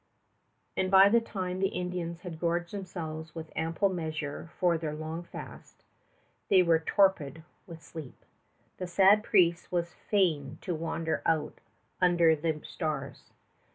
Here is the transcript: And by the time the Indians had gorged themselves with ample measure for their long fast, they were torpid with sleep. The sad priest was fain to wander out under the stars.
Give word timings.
And 0.75 0.89
by 0.89 1.09
the 1.09 1.21
time 1.21 1.59
the 1.59 1.67
Indians 1.77 2.21
had 2.21 2.39
gorged 2.39 2.73
themselves 2.73 3.35
with 3.35 3.51
ample 3.55 3.87
measure 3.89 4.49
for 4.57 4.75
their 4.75 4.95
long 4.95 5.21
fast, 5.21 5.83
they 6.49 6.63
were 6.63 6.79
torpid 6.79 7.43
with 7.67 7.83
sleep. 7.83 8.25
The 8.77 8.87
sad 8.87 9.21
priest 9.23 9.71
was 9.71 9.93
fain 9.93 10.57
to 10.61 10.73
wander 10.73 11.21
out 11.23 11.59
under 12.01 12.35
the 12.35 12.61
stars. 12.63 13.29